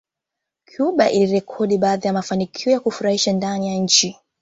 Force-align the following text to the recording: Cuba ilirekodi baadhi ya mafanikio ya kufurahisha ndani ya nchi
Cuba 0.71 1.09
ilirekodi 1.11 1.77
baadhi 1.77 2.07
ya 2.07 2.13
mafanikio 2.13 2.71
ya 2.71 2.79
kufurahisha 2.79 3.33
ndani 3.33 3.67
ya 3.69 3.75
nchi 3.75 4.17